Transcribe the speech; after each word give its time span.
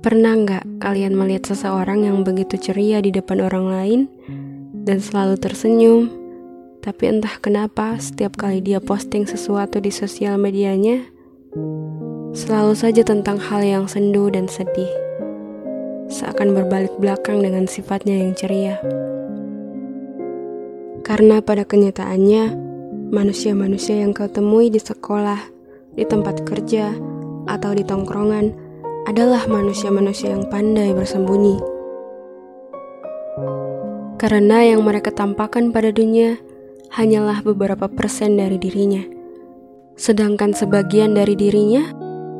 Pernah 0.00 0.32
nggak 0.32 0.80
kalian 0.80 1.12
melihat 1.12 1.52
seseorang 1.52 2.08
yang 2.08 2.24
begitu 2.24 2.56
ceria 2.56 3.04
di 3.04 3.12
depan 3.12 3.36
orang 3.44 3.68
lain 3.68 4.00
dan 4.72 4.96
selalu 4.96 5.36
tersenyum, 5.36 6.08
tapi 6.80 7.12
entah 7.12 7.36
kenapa 7.36 8.00
setiap 8.00 8.32
kali 8.40 8.64
dia 8.64 8.80
posting 8.80 9.28
sesuatu 9.28 9.76
di 9.76 9.92
sosial 9.92 10.40
medianya, 10.40 11.04
selalu 12.32 12.72
saja 12.72 13.04
tentang 13.04 13.36
hal 13.36 13.60
yang 13.60 13.84
sendu 13.92 14.32
dan 14.32 14.48
sedih, 14.48 14.88
seakan 16.08 16.56
berbalik 16.56 16.96
belakang 16.96 17.44
dengan 17.44 17.68
sifatnya 17.68 18.24
yang 18.24 18.32
ceria. 18.32 18.80
Karena 21.04 21.44
pada 21.44 21.68
kenyataannya, 21.68 22.56
manusia-manusia 23.12 24.00
yang 24.00 24.16
kau 24.16 24.32
temui 24.32 24.72
di 24.72 24.80
sekolah, 24.80 25.44
di 25.92 26.08
tempat 26.08 26.40
kerja, 26.48 26.96
atau 27.44 27.76
di 27.76 27.84
tongkrongan 27.84 28.69
adalah 29.08 29.48
manusia-manusia 29.48 30.36
yang 30.36 30.44
pandai 30.52 30.92
bersembunyi. 30.92 31.56
Karena 34.20 34.60
yang 34.60 34.84
mereka 34.84 35.08
tampakkan 35.08 35.72
pada 35.72 35.88
dunia 35.88 36.36
hanyalah 36.92 37.40
beberapa 37.40 37.88
persen 37.88 38.36
dari 38.36 38.60
dirinya, 38.60 39.00
sedangkan 39.96 40.52
sebagian 40.52 41.16
dari 41.16 41.32
dirinya 41.32 41.88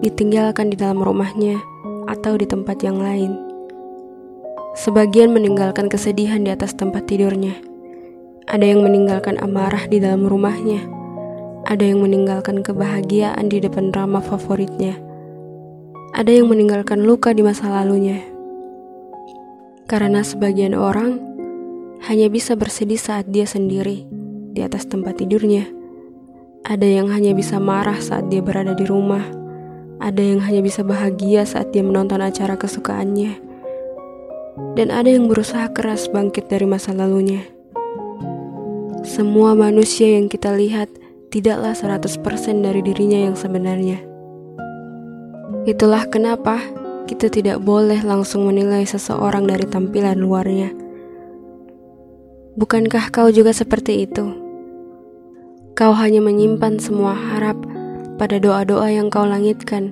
ditinggalkan 0.00 0.72
di 0.72 0.76
dalam 0.80 1.04
rumahnya 1.04 1.60
atau 2.08 2.40
di 2.40 2.48
tempat 2.48 2.80
yang 2.80 2.96
lain. 2.96 3.36
Sebagian 4.76 5.32
meninggalkan 5.32 5.88
kesedihan 5.88 6.40
di 6.44 6.52
atas 6.52 6.76
tempat 6.76 7.08
tidurnya. 7.08 7.56
Ada 8.46 8.76
yang 8.76 8.84
meninggalkan 8.84 9.40
amarah 9.40 9.88
di 9.88 9.98
dalam 9.98 10.28
rumahnya. 10.28 10.84
Ada 11.66 11.82
yang 11.82 12.04
meninggalkan 12.04 12.62
kebahagiaan 12.62 13.50
di 13.50 13.58
depan 13.58 13.90
drama 13.90 14.22
favoritnya 14.22 15.05
ada 16.14 16.30
yang 16.30 16.46
meninggalkan 16.46 17.02
luka 17.02 17.34
di 17.34 17.42
masa 17.42 17.66
lalunya. 17.66 18.22
Karena 19.86 20.22
sebagian 20.22 20.74
orang 20.74 21.18
hanya 22.06 22.26
bisa 22.30 22.54
bersedih 22.54 22.98
saat 22.98 23.30
dia 23.30 23.46
sendiri 23.46 24.06
di 24.54 24.60
atas 24.62 24.86
tempat 24.86 25.18
tidurnya. 25.18 25.66
Ada 26.66 26.86
yang 26.86 27.10
hanya 27.14 27.30
bisa 27.34 27.62
marah 27.62 27.98
saat 28.02 28.26
dia 28.26 28.42
berada 28.42 28.74
di 28.74 28.82
rumah. 28.86 29.22
Ada 30.02 30.18
yang 30.18 30.42
hanya 30.42 30.60
bisa 30.60 30.82
bahagia 30.82 31.46
saat 31.46 31.70
dia 31.70 31.86
menonton 31.86 32.18
acara 32.18 32.58
kesukaannya. 32.58 33.38
Dan 34.74 34.90
ada 34.90 35.06
yang 35.06 35.30
berusaha 35.30 35.70
keras 35.70 36.10
bangkit 36.10 36.50
dari 36.50 36.66
masa 36.66 36.90
lalunya. 36.90 37.46
Semua 39.06 39.54
manusia 39.54 40.18
yang 40.18 40.26
kita 40.26 40.50
lihat 40.58 40.90
tidaklah 41.30 41.78
100% 41.78 42.18
dari 42.66 42.82
dirinya 42.82 43.30
yang 43.30 43.38
sebenarnya. 43.38 44.15
Itulah 45.66 46.06
kenapa 46.06 46.62
kita 47.10 47.26
tidak 47.26 47.58
boleh 47.58 47.98
langsung 48.06 48.46
menilai 48.46 48.86
seseorang 48.86 49.50
dari 49.50 49.66
tampilan 49.66 50.14
luarnya. 50.14 50.70
Bukankah 52.54 53.10
kau 53.10 53.26
juga 53.34 53.50
seperti 53.50 54.06
itu? 54.06 54.30
Kau 55.74 55.90
hanya 55.98 56.22
menyimpan 56.22 56.78
semua 56.78 57.18
harap 57.18 57.58
pada 58.14 58.38
doa-doa 58.38 58.94
yang 58.94 59.10
kau 59.10 59.26
langitkan, 59.26 59.90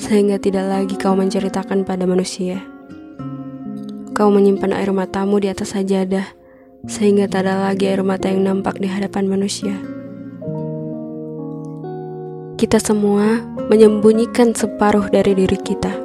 sehingga 0.00 0.40
tidak 0.40 0.64
lagi 0.72 0.96
kau 0.96 1.12
menceritakan 1.12 1.84
pada 1.84 2.08
manusia. 2.08 2.64
Kau 4.16 4.32
menyimpan 4.32 4.72
air 4.72 4.88
matamu 4.88 5.36
di 5.36 5.52
atas 5.52 5.76
sajadah, 5.76 6.32
sehingga 6.88 7.28
tak 7.28 7.44
ada 7.44 7.68
lagi 7.68 7.92
air 7.92 8.00
mata 8.00 8.32
yang 8.32 8.48
nampak 8.48 8.80
di 8.80 8.88
hadapan 8.88 9.28
manusia. 9.28 9.99
Kita 12.60 12.76
semua 12.76 13.40
menyembunyikan 13.72 14.52
separuh 14.52 15.08
dari 15.08 15.32
diri 15.32 15.56
kita. 15.56 15.96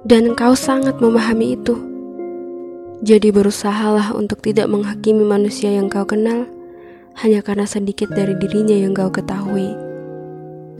Dan 0.00 0.32
engkau 0.32 0.56
sangat 0.56 0.96
memahami 0.96 1.60
itu. 1.60 1.76
Jadi 3.04 3.28
berusahalah 3.28 4.16
untuk 4.16 4.40
tidak 4.40 4.64
menghakimi 4.72 5.20
manusia 5.28 5.68
yang 5.68 5.92
kau 5.92 6.08
kenal 6.08 6.48
hanya 7.20 7.44
karena 7.44 7.68
sedikit 7.68 8.08
dari 8.08 8.32
dirinya 8.40 8.80
yang 8.80 8.96
kau 8.96 9.12
ketahui. 9.12 9.76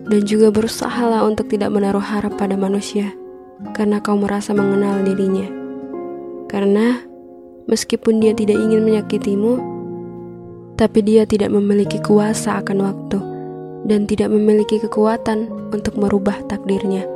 Dan 0.09 0.25
juga 0.25 0.49
berusahalah 0.49 1.21
untuk 1.29 1.53
tidak 1.53 1.69
menaruh 1.69 2.01
harap 2.01 2.41
pada 2.41 2.57
manusia 2.57 3.13
karena 3.77 4.01
kau 4.01 4.17
merasa 4.17 4.57
mengenal 4.57 5.05
dirinya. 5.05 5.53
Karena 6.49 6.97
meskipun 7.69 8.25
dia 8.25 8.33
tidak 8.33 8.57
ingin 8.57 8.89
menyakitimu, 8.89 9.53
tapi 10.81 11.05
dia 11.05 11.29
tidak 11.29 11.53
memiliki 11.53 12.01
kuasa 12.01 12.65
akan 12.65 12.81
waktu 12.89 13.37
dan 13.89 14.05
tidak 14.05 14.29
memiliki 14.29 14.77
kekuatan 14.79 15.49
untuk 15.73 15.97
merubah 15.97 16.37
takdirnya, 16.47 17.09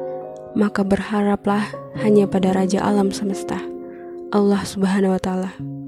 maka 0.57 0.81
berharaplah 0.81 1.69
hanya 2.01 2.25
pada 2.25 2.57
Raja 2.57 2.81
Alam 2.81 3.13
Semesta, 3.13 3.61
Allah 4.33 4.65
Subhanahu 4.65 5.13
wa 5.13 5.21
Ta'ala. 5.21 5.82